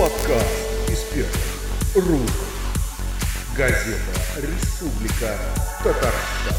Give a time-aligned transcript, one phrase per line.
[0.00, 2.30] Подкаст из первых рук.
[3.54, 3.98] Газета
[4.38, 5.36] «Республика
[5.84, 6.56] Татарстан».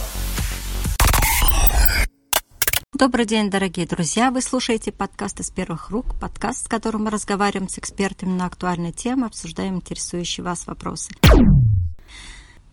[2.94, 4.30] Добрый день, дорогие друзья!
[4.30, 8.92] Вы слушаете подкаст из первых рук, подкаст, в котором мы разговариваем с экспертами на актуальные
[8.92, 11.10] темы, обсуждаем интересующие вас вопросы.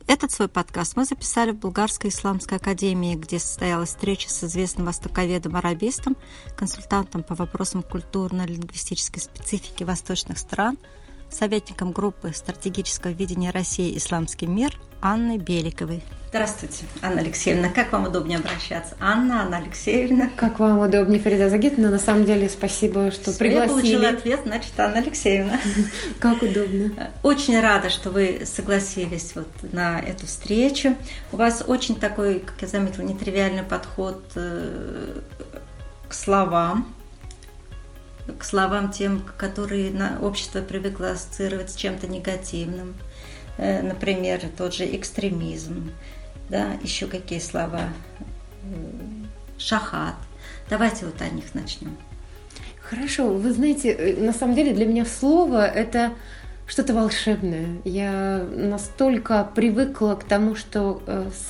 [0.09, 6.17] Этот свой подкаст мы записали в Булгарской исламской академии, где состоялась встреча с известным востоковедом-арабистом,
[6.57, 10.79] консультантом по вопросам культурно-лингвистической специфики восточных стран,
[11.31, 16.03] советником группы стратегического видения России «Исламский мир» Анной Беликовой.
[16.29, 17.71] Здравствуйте, Анна Алексеевна.
[17.71, 18.95] Как вам удобнее обращаться?
[19.01, 20.29] Анна, Анна Алексеевна.
[20.37, 21.91] Как вам удобнее, Фарида Загитовна?
[21.91, 23.69] На самом деле, спасибо, что Все, пригласили.
[23.69, 25.59] Я получила ответ, значит, Анна Алексеевна.
[26.21, 27.11] Как удобно.
[27.23, 30.97] Очень рада, что вы согласились вот на эту встречу.
[31.33, 35.21] У вас очень такой, как я заметила, нетривиальный подход э,
[36.09, 36.95] к словам,
[38.39, 42.95] к словам тем, которые на общество привыкло ассоциировать с чем-то негативным.
[43.57, 45.91] Э, Например, тот же экстремизм,
[46.49, 47.91] да, еще какие слова,
[48.63, 48.77] Э,
[49.59, 50.15] шахат.
[50.71, 51.97] Давайте вот о них начнем.
[52.83, 56.13] Хорошо, вы знаете, э, на самом деле для меня слово это
[56.67, 57.79] что-то волшебное.
[57.85, 61.03] Я настолько привыкла к тому, что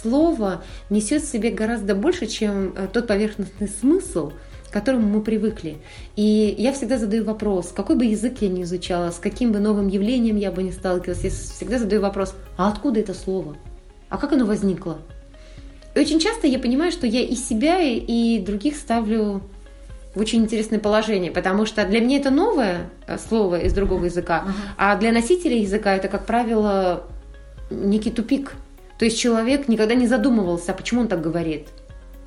[0.03, 4.33] слово несет в себе гораздо больше, чем тот поверхностный смысл,
[4.69, 5.79] к которому мы привыкли.
[6.17, 9.89] И я всегда задаю вопрос, какой бы язык я ни изучала, с каким бы новым
[9.89, 13.57] явлением я бы не сталкивалась, я всегда задаю вопрос, а откуда это слово?
[14.09, 14.99] А как оно возникло?
[15.95, 19.43] И очень часто я понимаю, что я и себя, и других ставлю
[20.15, 24.45] в очень интересное положение, потому что для меня это новое э, слово из другого языка,
[24.77, 27.05] а для носителя языка это, как правило,
[27.71, 28.55] некий тупик.
[28.99, 31.69] То есть человек никогда не задумывался, а почему он так говорит.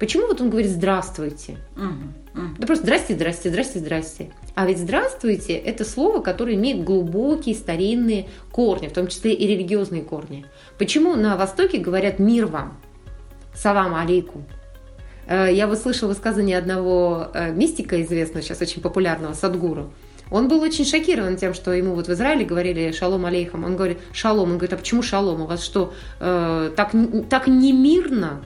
[0.02, 1.57] Почему вот он говорит «здравствуйте»?
[1.75, 2.55] Мгм, мгм.
[2.57, 4.31] Да просто «здрасте, здрасте, здрасте, здрасте».
[4.55, 10.02] А ведь «здравствуйте»– это слово, которое имеет глубокие старинные корни, в том числе и религиозные
[10.02, 10.47] корни.
[10.80, 12.80] Почему на Востоке говорят «мир вам»,
[13.53, 14.45] «салам алейкум»?
[15.27, 19.93] Э, Я вот слышала высказывание одного э, мистика известного, сейчас очень популярного, Садгуру.
[20.31, 23.65] Он был очень шокирован тем, что ему вот в Израиле говорили «шалом алейхам».
[23.65, 24.49] Он говорит «шалом».
[24.49, 25.42] Он говорит, а почему шалом?
[25.42, 26.92] У вас что, э, так,
[27.30, 28.42] так не мирно,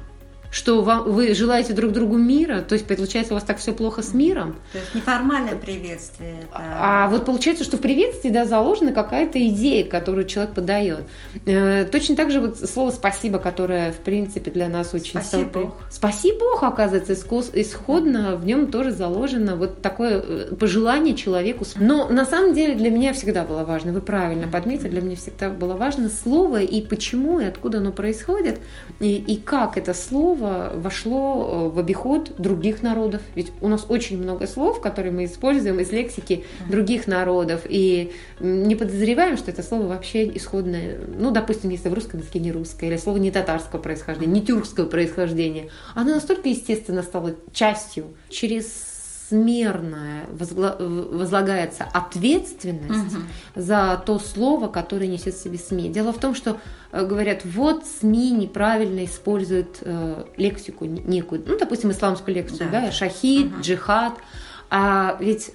[0.51, 2.61] что вам, вы желаете друг другу мира?
[2.61, 4.55] То есть, получается, у вас так все плохо с миром?
[4.71, 6.35] То есть неформальное приветствие.
[6.43, 11.03] это- А вот получается, что в приветствии да, заложена какая-то идея, которую человек подает.
[11.45, 15.11] Э, Точно так же вот слово «спасибо», которое, в принципе, для нас очень...
[15.11, 15.73] Спаси стало- Бог.
[15.89, 17.13] Спаси Бог, оказывается,
[17.53, 21.65] исходно в нем тоже заложено вот такое э, пожелание человеку.
[21.75, 25.49] Но на самом деле для меня всегда было важно, вы правильно подметили, для меня всегда
[25.49, 28.59] было важно слово и почему, и откуда оно происходит,
[28.99, 30.44] и, и как это слово
[30.75, 33.21] вошло э, в обиход других народов.
[33.35, 38.75] Ведь у нас очень много слов, которые мы используем из лексики других народов, и не
[38.75, 42.97] подозреваем, что это слово вообще исходное, ну, допустим, если в русском языке не русское, или
[42.97, 48.05] слово не татарского происхождения, не тюркского происхождения, оно настолько естественно стало частью.
[48.29, 48.84] Чрезмерная
[50.31, 53.15] в- возлагается ответственность
[53.55, 55.89] за то слово, которое несет в себе СМИ.
[55.89, 56.57] Дело в том, что
[56.91, 62.81] э, говорят, вот СМИ неправильно используют э, лексику некую, ну, допустим, исламскую лексику, Да.
[62.81, 63.61] да, шахид, Мгм.
[63.61, 64.13] джихад,
[64.69, 65.51] а ведь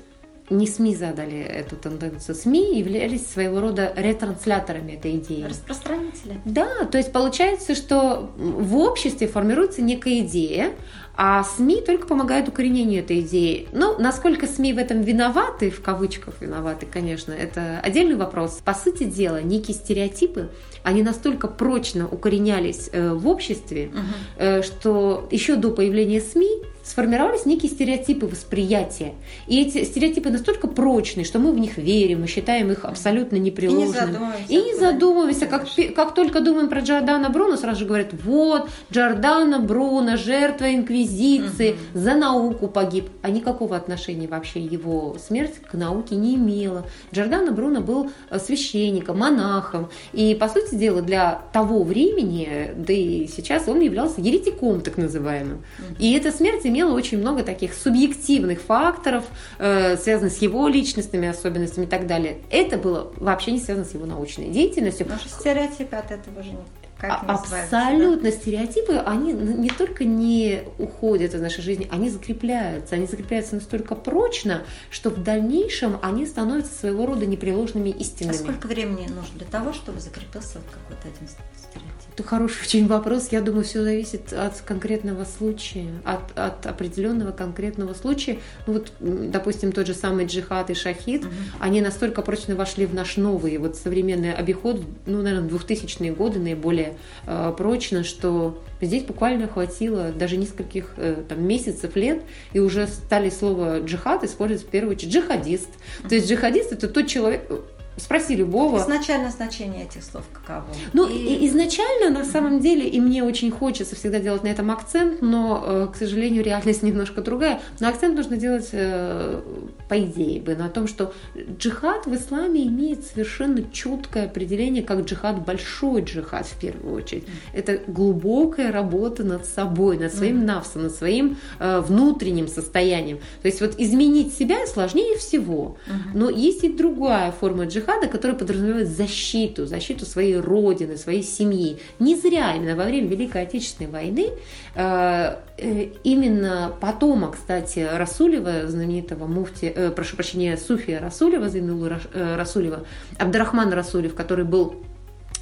[0.50, 2.34] не СМИ задали эту тенденцию.
[2.34, 5.44] СМИ являлись своего рода ретрансляторами этой идеи.
[5.44, 6.40] Распространители.
[6.44, 10.72] Да, то есть получается, что в обществе формируется некая идея,
[11.16, 13.68] а СМИ только помогают укоренению этой идеи.
[13.72, 18.60] Ну, насколько СМИ в этом виноваты, в кавычках виноваты, конечно, это отдельный вопрос.
[18.64, 20.50] По сути дела, некие стереотипы,
[20.82, 23.90] они настолько прочно укоренялись э, в обществе,
[24.36, 29.14] э, что еще до появления СМИ сформировались некие стереотипы восприятия.
[29.46, 33.92] И эти стереотипы настолько прочные, что мы в них верим, мы считаем их абсолютно непреложными.
[33.92, 35.46] задумываемся, И не задумываемся.
[35.46, 41.76] Как, как только думаем про Джордана Бруно, сразу же говорят, вот, Джордана Бруно, жертва инквизиции,
[41.94, 43.08] за науку погиб.
[43.22, 46.86] А никакого отношения вообще его смерть к науке не имела.
[47.14, 49.90] Джордано Бруно был э, священником, монахом.
[50.12, 55.62] И, по сути дела, для того времени, да и сейчас, он являлся еретиком, так называемым.
[55.98, 59.24] И эта смерть имела очень много таких субъективных факторов,
[59.58, 62.38] э, связанных с его личностными особенностями и так далее.
[62.50, 65.06] Это было вообще не связано с его научной деятельностью.
[65.06, 71.40] Что стереотипы от этого же не Как абсолютно стереотипы, они не только не уходят из
[71.40, 72.94] нашей жизни, они закрепляются.
[72.94, 78.34] Они закрепляются настолько прочно, что в дальнейшем они становятся своего рода непреложными истинами.
[78.34, 82.00] А сколько времени нужно для того, чтобы закрепился вот какой-то один стереотип?
[82.14, 83.28] Это хороший очень вопрос.
[83.30, 88.38] Я думаю, все зависит от конкретного случая, от, от определенного конкретного случая.
[88.66, 91.32] Ну вот, допустим, тот же самый джихад и шахид, угу.
[91.60, 96.89] они настолько прочно вошли в наш новый вот современный обиход, ну, наверное, 2000-е годы наиболее
[97.26, 102.22] э, прочно, что здесь буквально хватило даже нескольких э, там, месяцев, лет,
[102.52, 105.70] и уже стали слово джихад использовать в первую очередь джихадист.
[106.08, 107.50] То есть джихадист это тот человек,
[107.96, 108.78] Спроси любого.
[108.78, 110.66] Изначально значение этих слов каково?
[110.92, 111.46] Ну, и...
[111.48, 115.88] изначально, на самом деле, и мне очень хочется всегда делать на этом акцент, но, э,
[115.92, 117.60] к сожалению, реальность немножко другая.
[117.78, 119.40] Но акцент нужно делать, э,
[119.88, 121.12] по идее бы, на том, что
[121.58, 127.24] джихад в исламе имеет совершенно четкое определение, как джихад, большой джихад в первую очередь.
[127.52, 133.18] Это глубокая работа над собой, над своим навсом, над своим э, внутренним состоянием.
[133.42, 135.76] То есть вот изменить себя сложнее всего.
[136.14, 141.78] Но есть и другая форма джихада, джихада, который подразумевает защиту, защиту своей родины, своей семьи.
[141.98, 144.30] Не зря именно во время Великой Отечественной войны
[144.74, 152.84] э, э, именно потомок, кстати, Расулева, знаменитого муфти, э, прошу прощения, Суфия Расулева, Зайнула Расулева,
[153.18, 154.74] Абдрахман Расулев, который был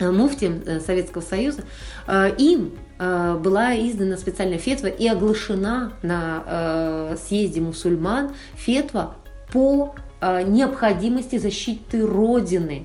[0.01, 1.65] муфтием Советского Союза,
[2.39, 9.17] им была издана специальная фетва и оглашена на съезде мусульман фетва
[9.53, 12.85] по необходимости защиты Родины.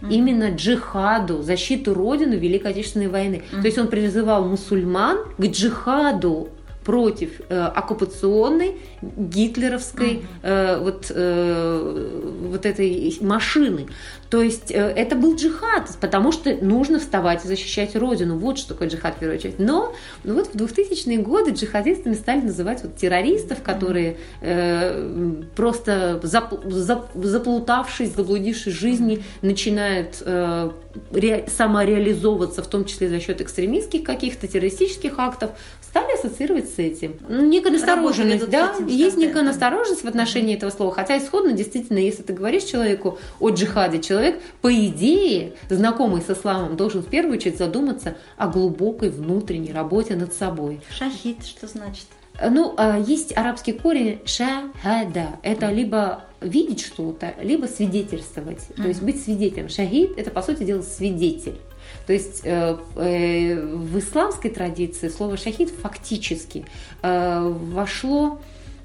[0.00, 0.10] Mm-hmm.
[0.10, 3.42] Именно джихаду, защиту Родины Великой Отечественной войны.
[3.52, 3.60] Mm-hmm.
[3.60, 6.48] То есть он призывал мусульман к джихаду
[6.84, 13.86] против э, оккупационной гитлеровской э, вот, э, вот этой машины.
[14.32, 18.38] То есть э, это был джихад, потому что нужно вставать и защищать родину.
[18.38, 19.58] Вот что такое джихад в первую очередь.
[19.58, 19.94] Но
[20.24, 27.10] ну вот в 2000-е годы джихадистами стали называть вот террористов, которые э, просто зап, зап,
[27.14, 30.70] заплутавшись, заблудившись в жизни, начинают э,
[31.10, 35.50] ре, самореализовываться, в том числе за счет экстремистских каких-то террористических актов,
[35.92, 37.18] стали ассоциировать с этим.
[37.28, 42.22] Ну, некая настороженность, да, есть некая настороженность в отношении этого слова, хотя исходно действительно, если
[42.22, 47.58] ты говоришь человеку о джихаде, человек, по идее, знакомый с исламом, должен в первую очередь
[47.58, 50.80] задуматься о глубокой внутренней работе над собой.
[50.96, 52.06] Шахид, что значит?
[52.40, 55.36] Ну, а, есть арабский корень шахада.
[55.42, 58.66] Это либо видеть что-то, либо свидетельствовать.
[58.76, 59.68] То есть быть свидетелем.
[59.68, 61.58] Шахид– это, по сути дела, свидетель.
[62.06, 66.64] То есть э, э, в исламской традиции слово шахид фактически
[67.02, 68.40] э, вошло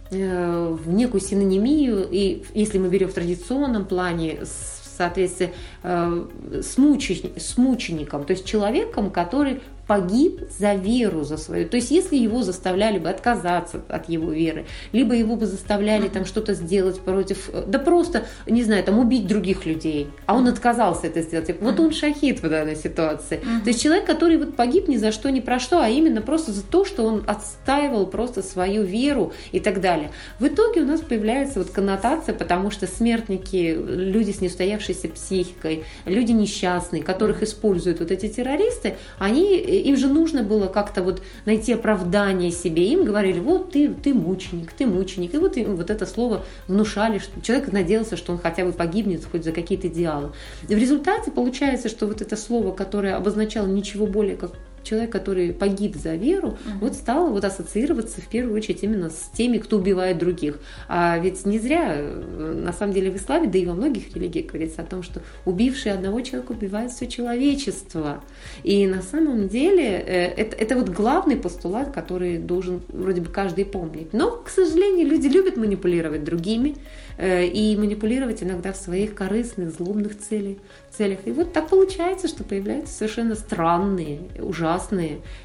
[0.10, 5.54] в некую синонимию, и если мы берем в традиционном плане в соответствии
[5.84, 11.68] с, мученик, с мучеником, то есть человеком, который погиб за веру, за свою.
[11.68, 16.26] То есть если его заставляли бы отказаться от его веры, либо его бы заставляли там
[16.26, 21.08] что-то сделать против, э, да просто, не знаю, там убить других людей, а он отказался
[21.08, 21.56] это сделать.
[21.62, 23.38] Вот он шахид в данной ситуации.
[23.64, 26.52] То есть человек, который вот погиб ни за что, ни про что, а именно просто
[26.52, 30.12] за то, что он отстаивал просто свою веру и так далее.
[30.40, 36.32] В итоге у нас появляется вот коннотация, потому что смертники, люди с неустоявшейся психикой, люди
[36.32, 42.52] несчастные, которых используют вот эти террористы, они им же нужно было как-то вот найти оправдание
[42.52, 42.88] себе.
[42.88, 45.34] Им говорили, вот ты, ты мученик, ты мученик.
[45.34, 49.26] И вот им вот это слово внушали, что человек надеялся, что он хотя бы погибнет
[49.30, 50.32] хоть за какие-то идеалы.
[50.68, 54.52] И в результате получается, что вот это слово, которое обозначало ничего более как
[54.88, 56.58] человек, который погиб за веру, угу.
[56.82, 60.60] вот стал вот ассоциироваться в первую очередь именно с теми, кто убивает других.
[60.88, 64.48] А ведь не зря, э, на самом деле, в исламе, да и во многих религиях
[64.48, 68.24] говорится о том, что убивший одного человека убивает все человечество.
[68.64, 73.66] И на самом деле э, это, это вот главный постулат, который должен вроде бы каждый
[73.66, 74.14] помнить.
[74.14, 76.76] Но, к сожалению, люди любят манипулировать другими
[77.18, 80.58] э, и манипулировать иногда в своих корыстных, злобных целях
[80.98, 81.20] целях.
[81.26, 84.77] И вот так получается, что появляются совершенно странные, ужасные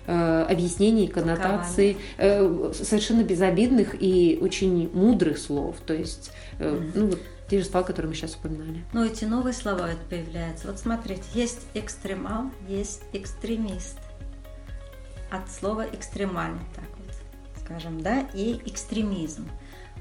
[0.06, 5.76] э, объяснения и коннотации э, совершенно безобидных и очень мудрых слов.
[5.86, 6.90] То есть, э, mm-hmm.
[6.94, 8.82] ну вот те же слова, которые мы сейчас упоминали.
[8.94, 10.68] Ну, эти новые слова это появляются.
[10.68, 13.98] Вот смотрите, есть экстремал, есть экстремист.
[15.30, 17.14] От слова экстремальный, так вот,
[17.62, 19.48] скажем, да, и экстремизм.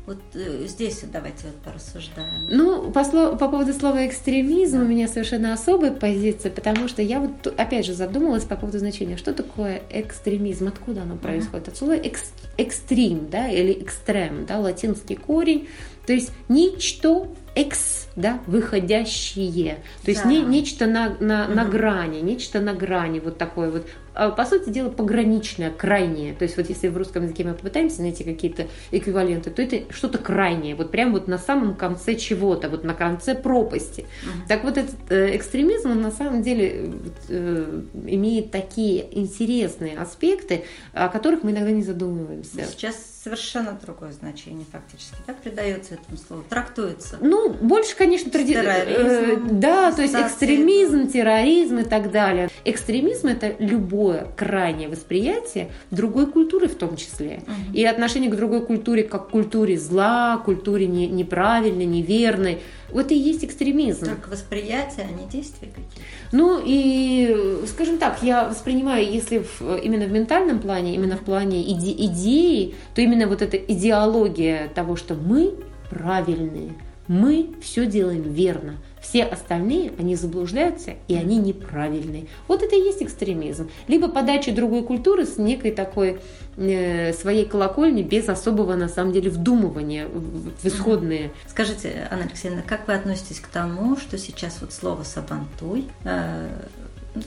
[0.07, 2.47] Вот э, здесь давайте вот порассуждаем.
[2.49, 4.83] Ну, по, слов, по поводу слова экстремизм да.
[4.83, 9.15] у меня совершенно особая позиция, потому что я вот опять же задумалась по поводу значения,
[9.15, 11.67] что такое экстремизм, откуда оно происходит.
[11.67, 15.67] От слова экс, экстрим, да, или экстрем, да, латинский корень,
[16.07, 19.77] То есть ничто экс, да, выходящее.
[20.03, 20.29] То есть Да.
[20.29, 21.71] не, нечто на, на, на Мгм.
[21.71, 23.85] грани, нечто на грани, вот такое вот.
[24.13, 26.33] А, По сути дела, пограничное, крайнее.
[26.33, 30.17] То есть вот если в русском языке мы попытаемся найти какие-то эквиваленты, то это что-то
[30.17, 34.05] крайнее, вот прям вот на самом конце чего-то, вот на конце пропасти.
[34.23, 34.47] Мгм.
[34.47, 36.91] Так вот этот э, экстремизм, он на самом деле
[37.29, 40.63] э, имеет такие интересные аспекты,
[40.93, 42.65] о которых мы иногда не задумываемся.
[42.65, 47.17] Сейчас совершенно другое значение фактически, да, придается этому слову, трактуется.
[47.21, 52.49] Ну, больше, конечно, тради- э, да, то есть экстремизм, терроризм и так далее.
[52.65, 57.43] Экстремизм это любое крайнее восприятие другой культуры в том числе.
[57.45, 57.73] Мгм.
[57.73, 62.61] И отношение к другой культуре как к культуре зла, культуре не- неправильной, неверной.
[62.89, 64.05] Вот и есть экстремизм.
[64.05, 66.01] Только восприятие, а не действия какие-то.
[66.31, 71.61] Ну и, скажем так, я воспринимаю, если в- именно в ментальном плане, именно в плане
[71.61, 75.53] иде- идеи, то именно вот эта идеология того, что мы
[75.89, 76.73] правильные,
[77.07, 78.75] мы все делаем верно.
[79.01, 82.27] Все остальные, они заблуждаются, и они неправильные.
[82.47, 83.69] Вот это и есть экстремизм.
[83.87, 86.19] Либо подача другой культуры с некой такой
[86.57, 92.87] э, своей колокольни, без особого, на самом деле, вдумывания в исходные Скажите, Анна Алексеевна, как
[92.87, 96.49] вы относитесь к тому, что сейчас вот слово «сабантуй», э,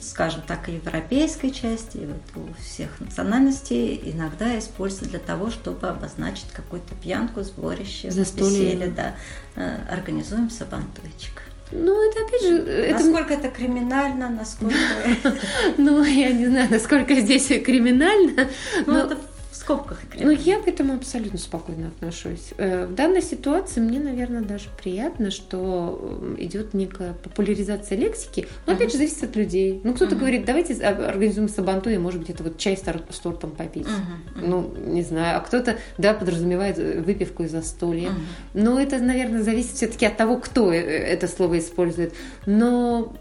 [0.01, 5.51] скажем так, и в европейской части, и вот у всех национальностей иногда используется для того,
[5.51, 8.65] чтобы обозначить какую-то пьянку, сборище, Застолье.
[8.65, 9.15] веселье, да.
[9.55, 11.43] Э, Организуем сабантуйчик.
[11.71, 12.57] Ну, это опять же...
[12.57, 14.75] Это Насколько это криминально, насколько...
[15.77, 18.49] Ну, я не знаю, насколько здесь криминально,
[18.85, 19.17] Ну, это
[19.65, 20.39] скобках криминально.
[20.41, 22.51] я к этому абсолютно спокойно отношусь.
[22.57, 25.99] Э, В данной ситуации мне, наверное, даже приятно, что
[26.37, 28.47] э, идет некая популяризация лексики.
[28.67, 29.81] Но опять же, зависит от людей.
[29.83, 33.19] Ну, кто-то говорит, давайте организуем сабанту, и, может быть, это вот чай с, тор- с
[33.19, 33.87] тортом попить.
[34.35, 35.37] Ну, не знаю.
[35.37, 38.09] А кто-то, да, подразумевает э, выпивку и застолье.
[38.53, 42.13] Но это, наверное, зависит все-таки от того, кто это слово использует.
[42.45, 43.13] Но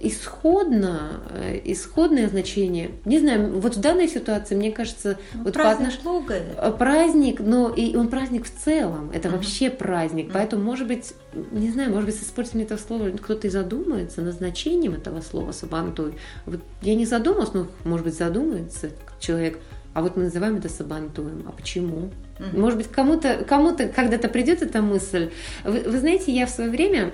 [0.00, 1.20] исходно,
[1.64, 6.68] исходное значение, не знаю, вот в данной ситуации, мне кажется, Ну, вот по праздник это.
[6.68, 9.36] э, праздник, но и он праздник в целом, это Мгм.
[9.36, 10.32] вообще праздник, Мгм.
[10.34, 11.14] поэтому, может быть,
[11.52, 15.52] не знаю, может быть, с использованием этого слова кто-то и задумается над значением этого слова
[15.52, 16.14] сабантуй.
[16.46, 19.58] Вот я не задумалась, но, может быть, задумается человек,
[19.94, 22.10] а вот мы называем это сабантуем, а почему?
[22.38, 22.60] Мгм.
[22.60, 25.30] Может быть, кому-то кому-то когда-то придет эта мысль.
[25.64, 27.12] Вы, вы знаете, я в свое время,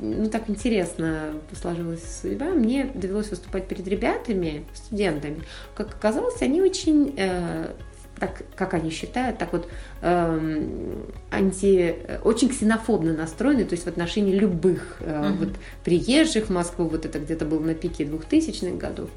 [0.00, 5.42] ну так интересно сложилась судьба, мне довелось выступать перед ребятами, студентами.
[5.74, 7.72] Как оказалось, они очень, э,
[8.18, 9.68] так, как они считают, так вот
[10.02, 15.38] эм, анти, очень ксенофобно настроены, то есть в отношении любых э, Мгм.
[15.38, 15.48] вот
[15.84, 19.10] приезжих в Москву, вот это где-то было на пике 2000-х годов.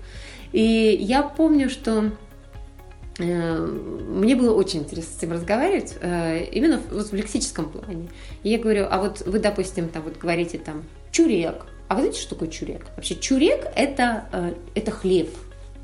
[0.51, 0.61] И
[1.01, 2.11] я помню, что Э,
[3.19, 8.09] мне было очень интересно с ним разговаривать, э, именно в, вот в лексическом плане.
[8.41, 11.65] И я говорю, а вот вы, допустим, там вот говорите там чурек.
[11.87, 12.85] А вы знаете, что такое чурек?
[12.95, 15.29] Вообще чурек это, э, это хлеб.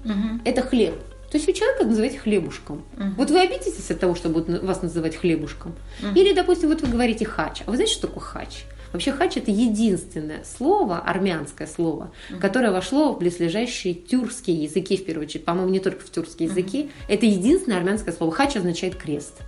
[0.03, 0.41] Мгм.
[0.43, 0.95] Это хлеб.
[1.29, 2.83] То есть вы человека называете хлебушком.
[2.97, 3.13] Мгм.
[3.15, 5.75] Вот вы обидитесь от того, что будут вас называть хлебушком.
[6.01, 6.15] Мгм.
[6.15, 7.61] Или, допустим, вот вы говорите хач.
[7.65, 8.63] А вы знаете, что такое хач?
[8.91, 15.27] Вообще хач это единственное слово, армянское слово, которое вошло в близлежащие тюркские языки, в первую
[15.27, 16.89] очередь, по-моему, не только в тюркские языки.
[17.07, 18.31] Это единственное армянское слово.
[18.31, 19.41] Хач означает крест.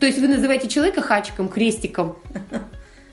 [0.00, 2.16] То есть вы называете человека хачиком, крестиком.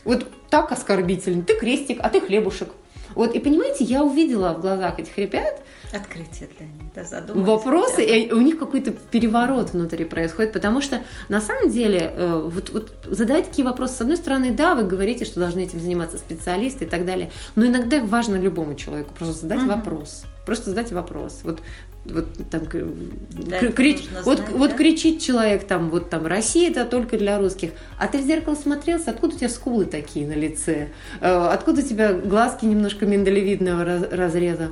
[0.04, 1.44] Вот так оскорбительно.
[1.44, 2.68] Ты крестик, а ты хлебушек.
[3.16, 5.62] Вот, и понимаете, я увидела в глазах этих ребят
[5.94, 7.48] Открытие для них, да, задумались.
[7.48, 12.70] вопросы, и у них какой-то переворот внутри происходит, потому что на самом деле э, вот,
[12.72, 16.86] вот задавать такие вопросы, с одной стороны, да, вы говорите, что должны этим заниматься специалисты
[16.86, 19.68] и так далее, но иногда важно любому человеку просто задать Мгм.
[19.70, 21.42] вопрос, просто задать вопрос.
[21.44, 21.60] Вот
[22.06, 24.78] вот там Да, крич- вот, знать, вот да?
[24.78, 27.72] кричит человек там, вот там, Россия это только для русских.
[27.98, 30.90] А ты в зеркало смотрелся, откуда у тебя скулы такие на лице?
[31.22, 34.72] Э, Откуда у тебя глазки немножко миндалевидного раз- разреза?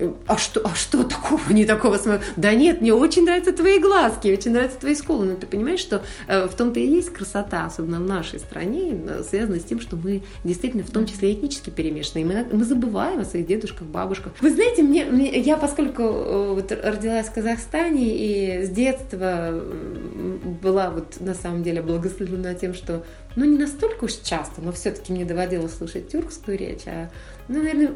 [0.00, 2.20] Э, А что, а что такого, не такого смотрю?
[2.36, 5.26] Да нет, мне очень нравятся твои глазки, очень нравятся твои скулы.
[5.26, 9.22] Но ты понимаешь, что э, в том-то и есть красота, особенно в нашей стране, э,
[9.28, 12.20] связанная с тем, что мы действительно в том числе этнически перемешаны.
[12.22, 14.32] И мы, мы забываем о своих дедушках, бабушках.
[14.40, 19.60] Вы знаете, мне, мне- я поскольку вот родилась в Казахстане и с детства
[20.62, 23.04] была вот на самом деле благословлена тем, что
[23.36, 27.10] ну не настолько уж часто, но все-таки мне доводилось слушать тюркскую речь, а
[27.50, 27.90] ну, наверное,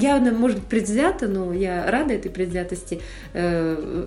[0.00, 3.00] явно, может быть, предвзято, но я рада этой предвзятости.
[3.34, 4.06] Э,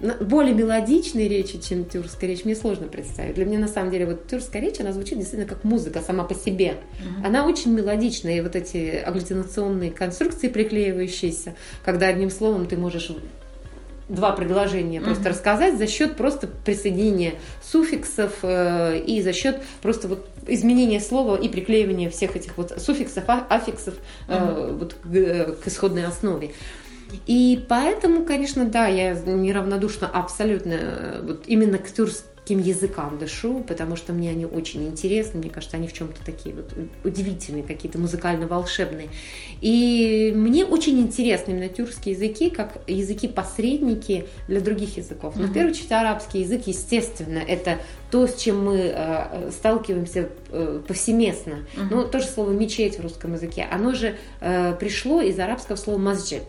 [0.00, 3.34] на- Более мелодичной речи, чем тюркская речь, мне сложно представить.
[3.34, 6.34] Для меня, на самом деле, вот тюркская речь, она звучит действительно как музыка сама по
[6.34, 6.76] себе.
[7.00, 7.26] Мгм.
[7.26, 13.10] Она очень мелодичная, и вот эти агглютинационные конструкции приклеивающиеся, когда одним словом ты можешь
[14.08, 15.04] два предложения mm-hmm.
[15.04, 21.36] просто рассказать за счет просто присоединения суффиксов э, и за счет просто вот изменения слова
[21.36, 23.94] и приклеивания всех этих вот суффиксов, а, аффиксов
[24.28, 24.78] э, mm-hmm.
[24.78, 26.50] вот к, э, к исходной основе.
[27.26, 33.64] И поэтому, конечно, да, я неравнодушна абсолютно э, вот именно к тюркскому каким языкам дышу,
[33.66, 36.72] потому что мне они очень интересны, мне кажется, они в чем-то такие вот
[37.04, 39.10] удивительные, какие-то музыкально-волшебные.
[39.60, 45.34] И мне очень интересны именно тюркские языки, как языки-посредники для других языков.
[45.36, 47.78] Но, в первую очередь, арабский язык, естественно, это
[48.10, 51.66] то, с чем мы э, сталкиваемся э, повсеместно.
[51.76, 51.86] Uh-huh.
[51.90, 55.98] Ну, то же слово «мечеть» в русском языке, оно же э, пришло из арабского слова
[55.98, 56.42] «масджид».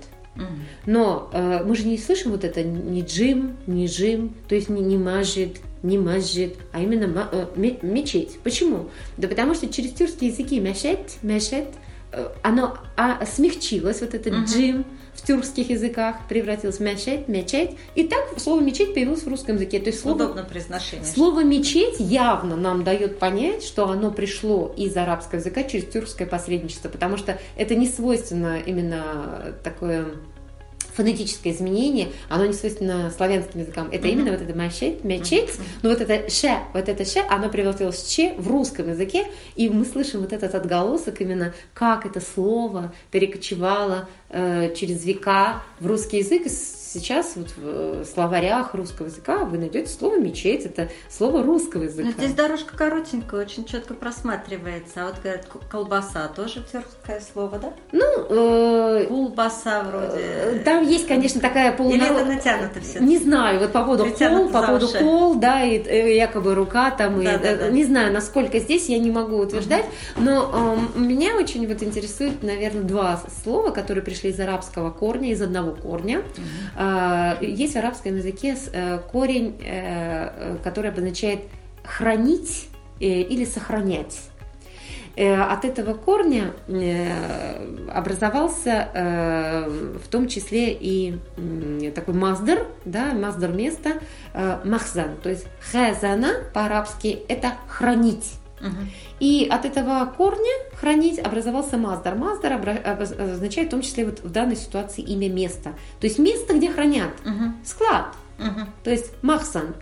[0.87, 4.97] Но э, мы же не слышим вот это ни джим, ни джим, то есть не,
[4.97, 7.45] мажит, не масжид, а именно э,
[7.81, 8.39] мечеть.
[8.43, 8.89] Почему?
[9.17, 11.67] Да потому что через тюркские языки мешет, мешет,
[12.13, 14.45] э, оно а, смягчилось, вот этот uh-huh.
[14.45, 17.71] джим в тюркских языках превратилось в мечеть, мечеть.
[17.95, 19.79] И так слово мечеть появилось в русском языке.
[19.79, 21.05] То есть слово, Удобно произношение.
[21.05, 26.89] Слово мечеть явно нам дает понять, что оно пришло из арабского языка через тюркское посредничество,
[26.89, 30.07] потому что это не свойственно именно такое
[30.95, 33.89] фонетическое изменение, оно не свойственно славянским языкам.
[33.91, 34.11] Это mm-hmm.
[34.11, 35.63] именно вот это мечеть, мечеть, mm-hmm.
[35.81, 39.69] но вот это ше, вот это ше, оно превратилось в че в русском языке, и
[39.69, 46.17] мы слышим вот этот отголосок именно, как это слово перекочевало э, через века в русский
[46.17, 46.43] язык,
[46.93, 52.09] сейчас вот в э, словарях русского языка вы найдете слово мечеть, это слово русского языка.
[52.09, 55.03] Но здесь дорожка коротенькая, очень четко просматривается.
[55.03, 57.73] А вот говорят, колбаса тоже тюркское слово, да?
[57.91, 60.21] Ну, э, колбаса вроде.
[60.21, 62.11] Э, там есть, конечно, такая полународ...
[62.11, 62.99] Или это натянуто все?
[62.99, 66.91] Не знаю, вот по поводу кол, по поводу кол, да, и, и э, якобы рука
[66.91, 67.69] там, да, и, да, да.
[67.69, 69.85] не знаю, насколько здесь я не могу утверждать,
[70.15, 70.25] угу.
[70.25, 75.41] но э, меня очень вот интересует, наверное, два слова, которые пришли из арабского корня, из
[75.41, 76.19] одного корня.
[76.19, 76.82] Угу.
[76.85, 81.43] А, есть в арабском языке э, корень, э, который обозначает
[81.85, 82.67] хранить
[82.99, 84.19] э, или сохранять.
[85.15, 86.53] От этого корня
[87.93, 88.87] образовался
[90.03, 91.19] в том числе и
[91.93, 94.01] такой маздер, да, маздер место,
[94.33, 95.17] махзан.
[95.21, 98.39] То есть хазана по-арабски это хранить.
[99.19, 102.15] И от этого корня хранить образовался маздар.
[102.15, 102.53] Маздар
[102.85, 105.73] означает в том числе вот в данной ситуации имя места.
[105.99, 107.11] То есть место, где хранят.
[107.25, 107.53] Угу.
[107.63, 108.15] Склад.
[108.39, 108.67] Угу.
[108.83, 109.75] То есть махсан.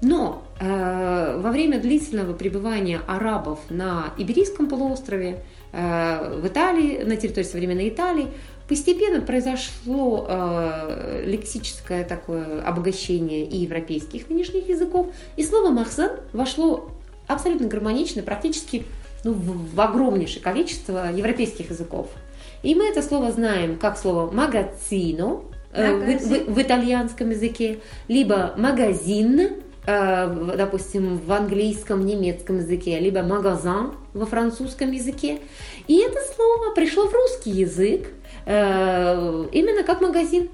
[0.00, 5.42] Но э, во время длительного пребывания арабов на Иберийском полуострове,
[5.72, 8.28] э, в Италии, на территории современной Италии,
[8.68, 16.90] постепенно произошло э, лексическое такое обогащение и европейских нынешних языков, и слово «махсан» вошло
[17.28, 18.84] абсолютно гармонично, практически
[19.24, 22.08] ну, в, в огромнейшее количество европейских языков.
[22.62, 28.54] И мы это слово знаем как слово магазино э, в, в, в итальянском языке, либо
[28.56, 35.40] магазин, э, допустим, в английском, немецком языке, либо магазин во французском языке.
[35.86, 38.08] И это слово пришло в русский язык
[38.46, 40.50] э, именно как магазин.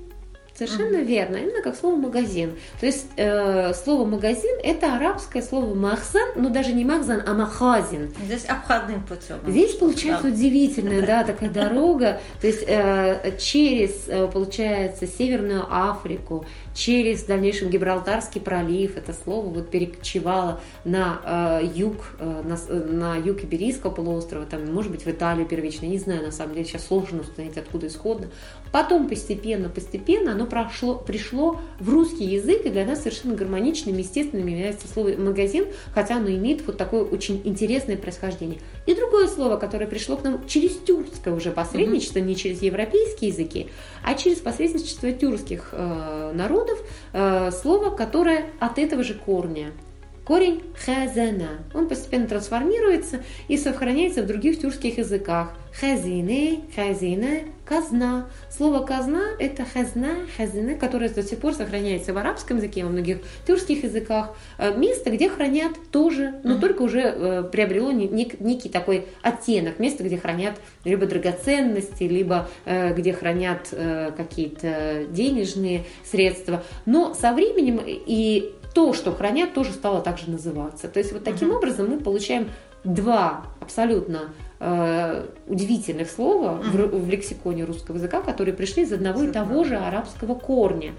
[0.56, 1.04] Совершенно mm-hmm.
[1.04, 2.56] верно, именно как слово магазин.
[2.78, 8.14] То есть э, слово магазин это арабское слово махзан, но даже не махзан, а махазин.
[8.24, 9.38] Здесь обходным путем.
[9.46, 10.28] Здесь получается да.
[10.28, 12.20] удивительная, да, такая дорога.
[12.40, 19.46] То есть э, через, э, получается, Северную Африку, через в дальнейшем Гибралтарский пролив, это слово
[19.46, 25.06] вот перекочевало на э, юг, э, на, э, на юг Иберийского полуострова, там, может быть,
[25.06, 28.26] в Италию первично, не знаю, на самом деле, сейчас сложно установить, откуда исходно.
[28.72, 34.48] Потом постепенно, постепенно оно прошло, пришло в русский язык, и для нас совершенно гармоничным, естественным
[34.48, 38.58] является слово «магазин», хотя оно имеет вот такое очень интересное происхождение.
[38.86, 42.26] И другое слово, которое пришло к нам через тюркское уже посредничество, mm-hmm.
[42.26, 43.68] не через европейские языки,
[44.02, 46.78] а через посредничество тюркских э, народов,
[47.12, 49.72] э, слово, которое от этого же корня–
[50.24, 51.58] Корень хазана.
[51.74, 55.52] Он постепенно трансформируется и сохраняется в других тюркских языках.
[55.78, 58.28] Хазине, хазине, казна.
[58.48, 63.18] Слово казна– это хазна, хазине, которое до сих пор сохраняется в арабском языке, во многих
[63.46, 64.34] тюркских языках.
[64.56, 66.60] Э, место, где хранят тоже, но mm-hmm.
[66.60, 69.78] только уже э, приобрело некий такой оттенок.
[69.78, 73.68] Место, где хранят либо драгоценности, либо э, где хранят
[74.16, 76.62] какие-то денежные средства.
[76.86, 80.88] Но со временем и то, что хранят, тоже стало также называться.
[80.88, 81.56] То есть вот таким uh-huh.
[81.56, 82.48] образом мы получаем
[82.84, 89.32] два абсолютно э, удивительных слова в, в лексиконе русского языка, которые пришли из одного и
[89.32, 90.92] того же арабского корня.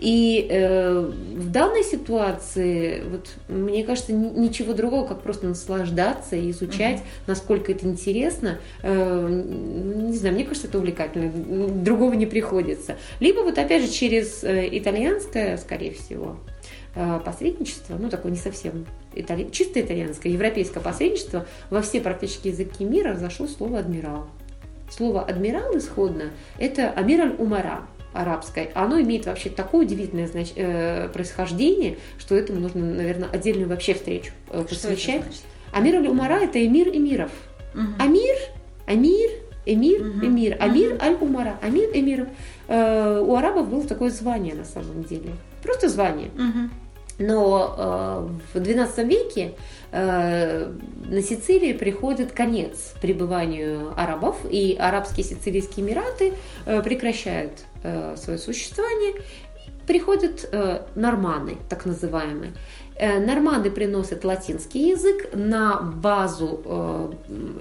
[0.00, 6.96] И э, в данной ситуации, вот, мне кажется, ничего другого, как просто наслаждаться и изучать,
[6.96, 7.06] угу.
[7.26, 8.58] насколько это интересно.
[8.82, 11.30] Э, не знаю, мне кажется, это увлекательно.
[11.82, 12.96] Другого не приходится.
[13.18, 16.36] Либо вот опять же через э, итальянское, скорее всего,
[16.94, 19.48] посредничество, ну такое не совсем итали...
[19.50, 24.28] чисто итальянское, европейское посредничество, во все практически языки мира зашло слово «адмирал».
[24.90, 30.52] Слово «адмирал» исходно– это «амир аль-умара», арабской, оно имеет вообще такое удивительное знач...
[30.56, 35.22] э, происхождение, что этому нужно, наверное, отдельную вообще встречу э, посвящать.
[35.72, 37.30] Амир аль-Умара– это эмир эмиров.
[37.74, 37.82] Угу.
[38.00, 38.36] Амир,
[38.86, 39.30] амир,
[39.64, 40.26] эмир, угу.
[40.26, 40.56] эмир.
[40.58, 41.04] Амир угу.
[41.04, 42.28] аль-Умара, амир эмиров.
[42.66, 45.30] Э, у арабов было такое звание на самом деле.
[45.62, 46.30] Просто звание.
[46.34, 46.70] Угу.
[47.20, 47.74] Но
[48.54, 49.54] э, в XII веке
[49.92, 50.72] э,
[51.06, 56.32] на Сицилии приходит конец пребыванию арабов, и арабские сицилийские эмираты
[56.64, 59.22] э, прекращают э, свое существование.
[59.86, 62.52] Приходят э, норманы, так называемые.
[63.00, 67.12] Э, норманы приносят латинский язык на базу э,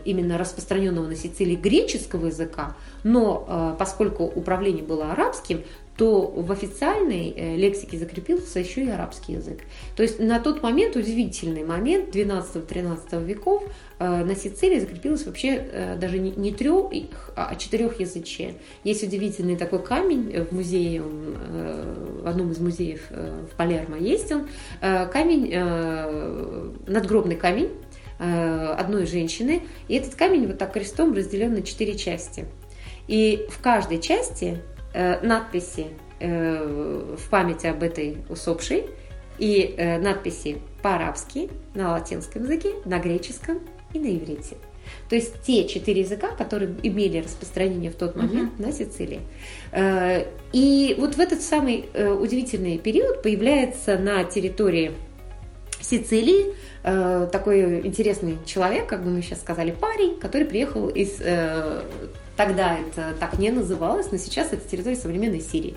[0.03, 5.63] именно распространенного на Сицилии греческого языка, но э, поскольку управление было арабским,
[5.99, 9.59] то в официальной э, лексике закрепился еще и арабский язык.
[9.97, 13.63] То есть на тот момент, удивительный момент 12-13 веков,
[13.99, 18.53] э, на Сицилии закрепилось вообще э, даже не трех, а четырех языче.
[18.85, 24.47] Есть удивительный такой камень в музее, в одном из музеев в Палермо есть он,
[24.79, 25.53] камень,
[26.87, 27.71] надгробный камень
[28.19, 32.45] одной женщины, и этот камень вот так крестом разделен на четыре части.
[33.07, 34.61] И в каждой части
[34.93, 35.87] надписи
[36.19, 38.85] э, в память об этой усопшей
[39.37, 43.59] и э, надписи по-арабски, на латинском языке, на греческом
[43.93, 44.57] и на иврите.
[45.07, 48.65] То есть те четыре языка, которые имели распространение в тот момент uh-huh.
[48.65, 49.21] на Сицилии.
[50.51, 54.93] И вот в этот самый удивительный период появляется на территории
[55.85, 61.21] Сицилии такой интересный человек, как бы мы сейчас сказали, парень, который приехал из
[62.39, 65.75] Тогда это так не называлось, но сейчас это территория современной Сирии,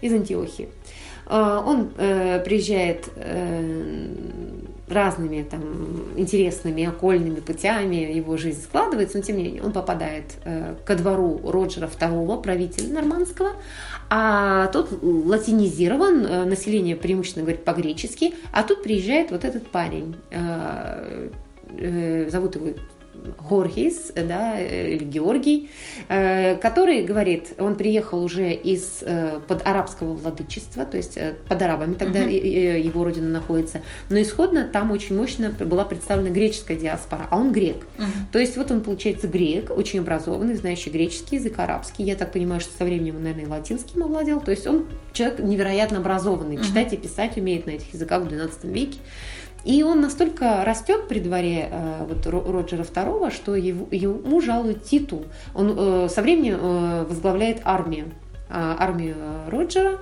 [0.00, 0.68] из Антиохии.
[1.26, 3.62] А, он э, приезжает э,
[4.92, 5.62] разными там
[6.16, 11.40] интересными окольными путями, его жизнь складывается, но тем не менее он попадает э, ко двору
[11.44, 13.50] Роджера II, правителя нормандского,
[14.10, 20.16] а тот латинизирован, население преимущественно говорит по-гречески, а тут приезжает вот этот парень,
[22.30, 22.68] зовут его
[23.48, 25.70] Горхис, да, или Георгий,
[26.08, 31.62] э, который говорит, он приехал уже из э, под арабского владычества, то есть э, под
[31.62, 32.80] арабами тогда uh-huh.
[32.80, 37.86] его родина находится, но исходно там очень мощно была представлена греческая диаспора, а он грек.
[37.98, 38.04] Uh-huh.
[38.32, 42.04] То есть вот он, получается, грек, очень образованный, знающий греческий язык, арабский.
[42.04, 44.40] Я так понимаю, что со временем он, наверное, и латинским овладел.
[44.40, 46.66] То есть он человек невероятно образованный, uh-huh.
[46.66, 48.98] читать и писать умеет на этих языках в XII веке.
[49.64, 55.26] И он настолько растет при дворе э, вот, Роджера II, что его, ему жалуют титул.
[55.54, 58.06] Он э, со временем э, возглавляет армию,
[58.48, 59.16] э, армию
[59.48, 60.00] Роджера,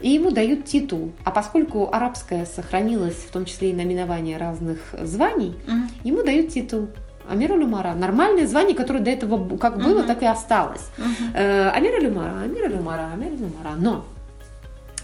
[0.00, 1.12] и ему дают титул.
[1.24, 5.88] А поскольку арабское сохранилось, в том числе и наименование разных званий, uh-huh.
[6.04, 6.88] ему дают титул.
[7.28, 7.94] Амир Люмара.
[7.94, 10.06] Нормальное звание, которое до этого как было, uh-huh.
[10.06, 10.88] так и осталось.
[10.96, 11.34] Uh-huh.
[11.34, 13.76] Э, Амир Люмара, Амир Люмара, Амир Люмара.
[13.76, 14.04] Но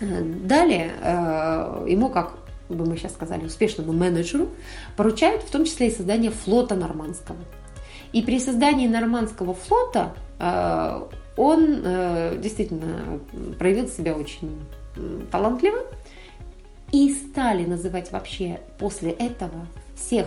[0.01, 2.35] далее э, ему как
[2.69, 4.49] бы мы сейчас сказали, успешному менеджеру,
[4.97, 7.39] поручают в том числе и создание флота нормандского.
[8.13, 11.03] И при создании нормандского флота э,
[11.37, 13.21] он э, действительно
[13.59, 14.61] проявил себя очень
[15.31, 15.79] талантливо.
[16.91, 20.27] И стали называть вообще после этого всех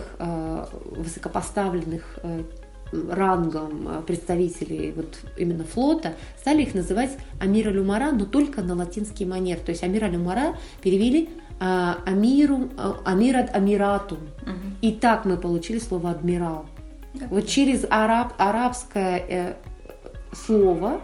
[0.84, 2.20] высокопоставленных
[3.10, 9.58] рангом представителей вот именно флота, стали их называть Амира Люмара, но только на латинский манер.
[9.58, 11.30] То есть Амира Люмара перевели
[11.64, 14.16] а, амиру, а, амират амирату.
[14.16, 14.76] Угу.
[14.80, 16.66] И так мы получили слово адмирал.
[17.14, 17.26] Да.
[17.30, 19.54] Вот через араб, арабское э,
[20.32, 21.00] слово,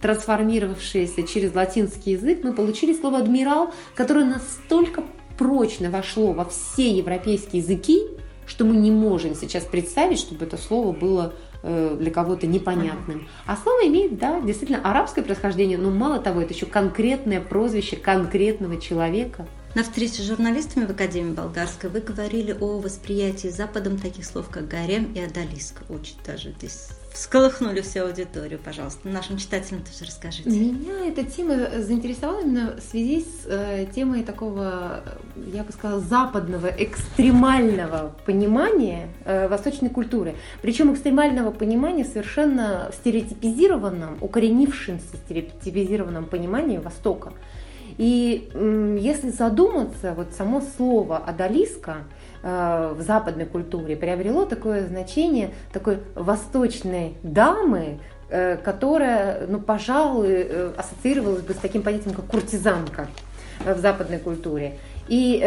[0.00, 5.02] трансформировавшееся через латинский язык, мы получили слово адмирал, которое настолько
[5.38, 8.02] прочно вошло во все европейские языки,
[8.46, 13.28] что мы не можем сейчас представить, чтобы это слово было э, для кого-то непонятным.
[13.46, 18.80] А слово имеет, да, действительно арабское происхождение, но мало того, это еще конкретное прозвище конкретного
[18.80, 24.48] человека– на встрече с журналистами в Академии Болгарской вы говорили о восприятии Западом таких слов,
[24.48, 25.82] как гарем и одолиска.
[25.90, 29.08] Очень даже здесь всколыхнули всю аудиторию, пожалуйста.
[29.08, 30.48] Нашим читателям тоже расскажите.
[30.50, 35.02] Меня эта тема заинтересовала именно в связи с э, темой такого,
[35.52, 40.34] я бы сказала, западного, экстремального понимания э, восточной культуры.
[40.60, 47.32] Причем экстремального понимания совершенно стереотипизированном, укоренившемся стереотипизированном понимании Востока.
[47.98, 48.50] И
[49.00, 51.98] если задуматься, вот само слово «адалиска»
[52.42, 60.72] э, в западной культуре приобрело такое значение такой восточной дамы, э, которая, ну, пожалуй, э,
[60.76, 63.08] ассоциировалась бы с таким понятием, как куртизанка
[63.64, 64.78] в западной культуре.
[65.08, 65.40] И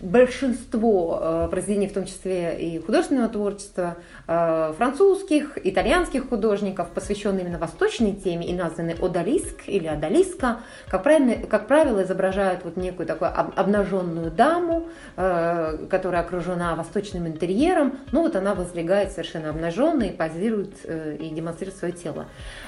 [0.00, 7.58] большинство э, произведений, в том числе и художественного творчества, э, французских, итальянских художников, посвященные именно
[7.58, 10.58] восточной теме и названы «Одалиск» или «Одалиска»,
[10.88, 17.98] как правило, как правило изображают вот некую такую обнаженную даму, э, которая окружена восточным интерьером,
[18.12, 22.26] ну вот она возлегает совершенно обнаженной, позирует и демонстрирует свое тело.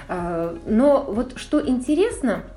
[0.08, 2.42] Но вот что интересно–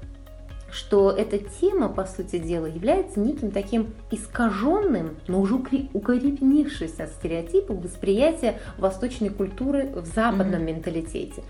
[0.74, 8.60] что эта тема, по сути дела, является неким таким искаженным, но уже укоренившимся стереотипом восприятия
[8.78, 10.66] восточной культуры в западном mm-hmm.
[10.66, 11.44] менталитете.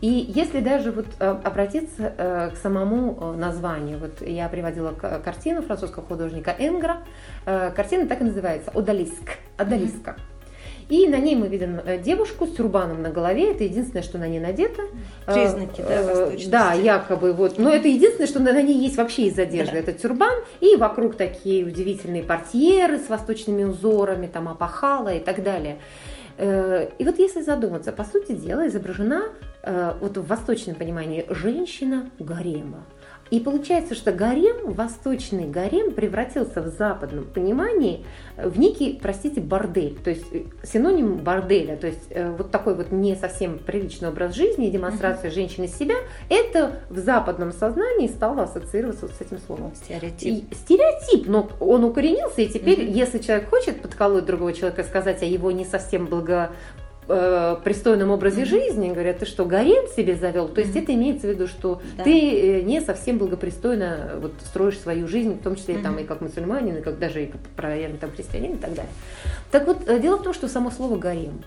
[0.00, 5.60] И если даже вот э, обратиться э, к самому э, названию, вот я приводила картину
[5.60, 6.98] французского художника Энгра,
[7.44, 10.12] картина так и называется «Одалиск», «Одалиска».
[10.12, 10.39] Mm-hmm.
[10.90, 13.52] И на ней мы видим э, девушку с тюрбаном на голове.
[13.52, 14.82] Это единственное, что на ней надето.
[15.24, 16.50] Признаки, да, э, восточности.
[16.50, 17.58] Да, якобы вот.
[17.58, 19.74] Но это единственное, что на ней есть вообще из одежды.
[19.74, 19.78] Да.
[19.78, 20.34] Это тюрбан.
[20.60, 25.78] И вокруг такие удивительные портьеры с восточными узорами, там опахала и так далее.
[26.36, 29.24] Э, и вот если задуматься, по сути дела изображена
[30.00, 32.86] вот в восточном понимании женщина гарема.
[33.30, 38.04] И получается, что гарем, восточный гарем превратился в западном понимании
[38.36, 39.96] в некий, простите, бордель.
[40.02, 44.34] То есть э, синоним борделя, то есть э, вот такой вот не совсем приличный образ
[44.34, 45.34] жизни демонстрация uh-huh.
[45.34, 45.94] женщины себя,
[46.28, 49.72] это в западном сознании стало ассоциироваться вот с этим словом.
[49.76, 50.44] Стереотип.
[50.50, 52.92] И, стереотип, но он укоренился, и теперь, uh-huh.
[52.92, 56.50] если человек хочет подколоть другого человека, сказать о его не совсем благо
[57.10, 58.46] э, пристойном образе mm-hmm.
[58.46, 60.48] жизни, говорят, ты что, гарем себе завел?
[60.48, 60.82] То есть mm-hmm.
[60.82, 62.04] это имеется в виду, что да.
[62.04, 65.82] ты э, не совсем благопристойно вот, строишь свою жизнь, в том числе mm-hmm.
[65.82, 68.92] там, и как мусульманин, и как даже и как правильно там христианин и так далее.
[69.50, 71.42] Так вот, э, дело в том, что само слово гарем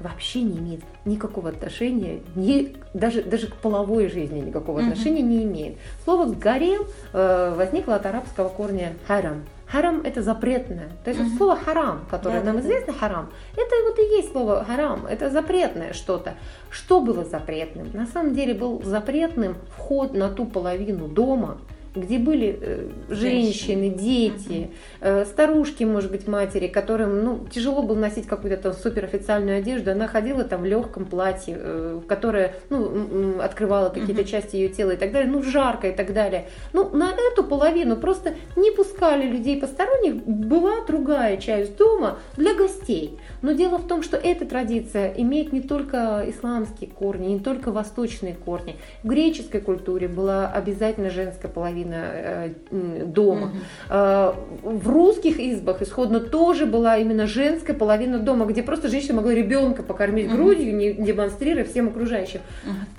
[0.00, 4.90] вообще не имеет никакого отношения, ни, даже, даже к половой жизни никакого mm-hmm.
[4.90, 5.76] отношения не имеет.
[6.04, 10.90] Слово гарем э, возникло от арабского корня харам– Харам это запретное.
[11.04, 11.36] То есть угу.
[11.36, 12.98] слово харам, которое да, нам да, известно, да.
[12.98, 16.34] харам, это вот и есть слово харам, это запретное что-то.
[16.70, 17.90] Что было запретным?
[17.92, 21.58] На самом деле был запретным вход на ту половину дома,
[21.96, 28.26] где были э, женщины, дети, э, старушки, может быть, матери, которым ну, тяжело было носить
[28.26, 29.92] какую-то там суперофициальную одежду.
[29.92, 34.96] Она ходила там в легком платье, э, которое ну, открывало какие-то части ее тела и
[34.96, 36.48] так далее, ну, жарко и так далее.
[36.72, 43.18] Ну, на эту половину просто не пускали людей посторонних, была другая часть дома для гостей.
[43.42, 48.34] Но дело в том, что эта традиция имеет не только исламские корни, не только восточные
[48.34, 48.76] корни.
[49.02, 53.52] В греческой культуре была обязательно женская половина половина э, дома.
[53.88, 54.78] Угу.
[54.78, 59.82] В русских избах исходно тоже была именно женская половина дома, где просто женщина могла ребенка
[59.82, 62.40] покормить грудью, не демонстрируя всем окружающим.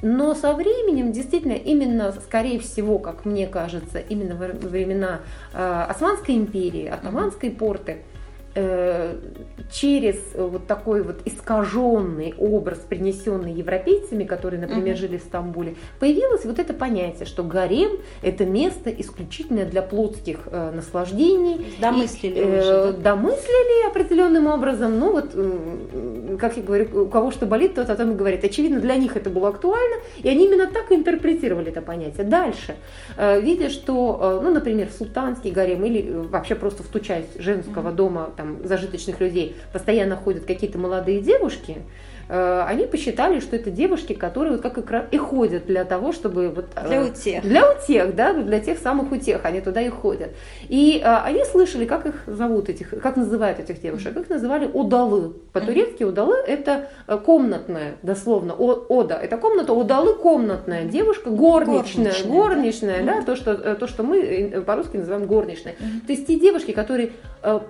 [0.02, 5.19] Но со временем, действительно, именно, скорее всего, как мне кажется, именно во времена
[5.54, 8.16] э, Османской империи, Атаманской порты, Э,
[9.72, 15.02] через вот такой вот искаженный образ, принесенный европейцами, которые, например, угу.
[15.02, 17.91] жили в Стамбуле, появилось вот это понятие, что гарем–
[18.22, 21.74] это место исключительное для плотских э, наслаждений.
[21.80, 25.00] Домыслили и, э, Домыслили определенным образом.
[25.00, 28.43] Ну вот, э, как я говорю, у кого что болит, тот о том и говорит.
[28.43, 32.26] Очевидно, для них это было актуально, и они именно так интерпретировали это понятие.
[32.26, 32.76] Дальше,
[33.17, 37.91] э, видя, что, э, ну, например, султанский гарем или вообще просто в ту часть женского
[37.91, 41.77] дома, там, там, зажиточных людей постоянно ходят какие-то молодые девушки,
[42.30, 44.78] они посчитали, что это девушки, которые вот как
[45.12, 49.12] и ходят для того, чтобы вот э, для утех, для утех, да, для тех самых
[49.12, 50.32] утех, они туда и ходят.
[50.68, 55.34] И а, они слышали, как их зовут этих, как называют этих девушек, их называли удалы.
[55.54, 56.90] По-турецки удалы это
[57.26, 63.76] комнатная, дословно, ода, это комната, удалы комнатная девушка, горничная, горничная, горничная да, да, то что
[63.76, 65.76] то что мы по-русски называем горничной.
[66.06, 67.12] То есть те девушки, которые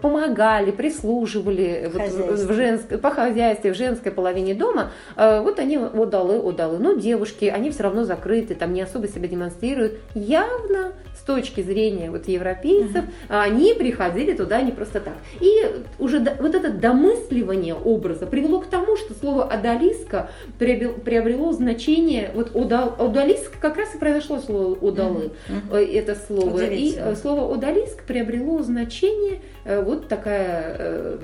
[0.02, 2.02] помогали прислуживали вот,
[2.39, 6.79] в женской, по хозяйству, в женской половине дома, э, вот они удалы, удалы.
[6.79, 9.99] Но девушки, они все равно закрыты, там не особо себя демонстрируют.
[10.13, 13.41] Явно с точки зрения вот европейцев, uh-huh.
[13.41, 15.15] они приходили туда не просто так.
[15.39, 20.29] И уже вот это домысливание образа привело к тому, что слово «одалиска»
[20.60, 25.97] приобрело, значение, вот «одал», «одалиск» как раз и произошло слово «удалы», uh-huh.
[25.97, 26.65] это слово.
[26.65, 31.19] И э, слово «одалиск» приобрело значение э, вот такая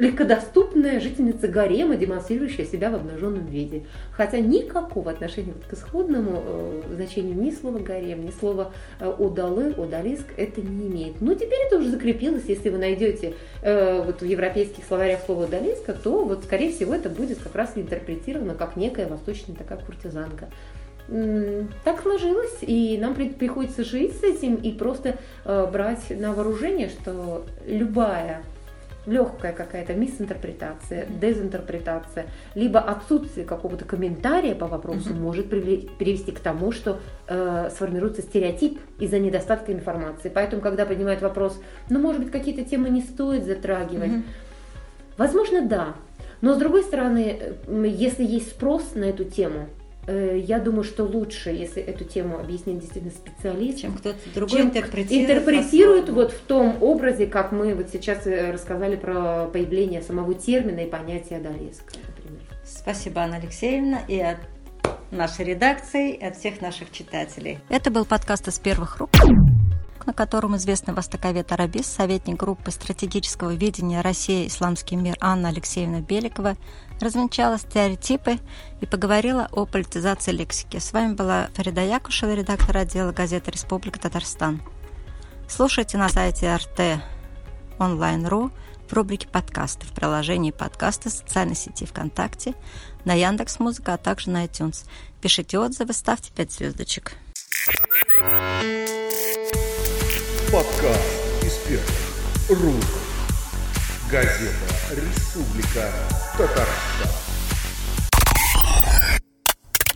[0.00, 3.82] легкодоступная жительница гарема, демонстрирующая себя в обнаженном виде.
[4.12, 10.24] Хотя никакого отношения к исходному э, значению ни слова гарем, ни слова э, удалы, удалиск
[10.38, 11.20] это не имеет.
[11.20, 15.92] Но теперь это уже закрепилось, если вы найдете э, вот в европейских словарях слово удалиска,
[15.92, 20.48] то вот скорее всего это будет как раз интерпретировано как некая восточная такая куртизанка
[21.82, 27.44] так сложилось, и нам приходится жить с этим и просто э, брать на вооружение, что
[27.66, 28.44] любая
[29.10, 35.20] легкая какая-то мисинтерпретация, дезинтерпретация, либо отсутствие какого-то комментария по вопросу mm-hmm.
[35.20, 40.30] может привести к тому, что э, сформируется стереотип из-за недостатка информации.
[40.32, 44.24] Поэтому, когда поднимают вопрос, ну, может быть, какие-то темы не стоит затрагивать, mm-hmm.
[45.18, 45.94] возможно, да.
[46.40, 49.79] Но с другой стороны, если есть спрос на эту тему, Э,
[50.14, 56.08] я думаю, что лучше, если эту тему объяснит действительно специалист, чем кто-то другой интерпретирует, интерпретирует
[56.08, 60.90] вот в том образе, как мы вот сейчас э, рассказали про появление самого термина и
[60.90, 62.40] понятия «одолеска», например.
[62.64, 64.38] Спасибо, Анна Алексеевна, и от
[65.10, 67.58] нашей редакции, и от всех наших читателей.
[67.68, 69.10] Это был подкаст из первых рук
[70.06, 74.46] на котором известный востоковед арабист, советник группы стратегического видения «Россия.
[74.46, 76.56] Исламский мир» Анна Алексеевна Беликова
[77.00, 78.38] развенчала стереотипы
[78.80, 80.78] и поговорила о политизации лексики.
[80.78, 84.62] С вами была Фарида Якушева, редактор отдела газеты «Республика Татарстан».
[85.48, 87.02] Слушайте на сайте РТ
[87.78, 88.50] онлайн.ру
[88.88, 92.54] в рубрике подкасты в приложении подкасты социальной сети ВКонтакте,
[93.04, 94.84] на Яндекс Музыка, а также на iTunes.
[95.20, 97.12] Пишите отзывы, ставьте 5 звездочек.
[100.52, 102.84] Подкаст из первых рук.
[104.10, 104.50] Газета
[104.90, 105.92] «Республика
[106.36, 107.29] Татарстан».